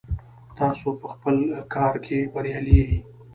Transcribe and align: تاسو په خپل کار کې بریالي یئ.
تاسو 0.57 0.87
په 1.01 1.05
خپل 1.13 1.35
کار 1.73 1.93
کې 2.05 2.17
بریالي 2.33 2.73
یئ. 2.81 2.97